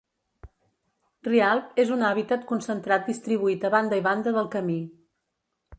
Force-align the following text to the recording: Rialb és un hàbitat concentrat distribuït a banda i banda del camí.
Rialb 1.27 1.77
és 1.83 1.91
un 1.97 2.01
hàbitat 2.09 2.49
concentrat 2.53 3.07
distribuït 3.13 3.69
a 3.69 3.73
banda 3.79 4.03
i 4.03 4.05
banda 4.11 4.37
del 4.41 4.53
camí. 4.59 4.81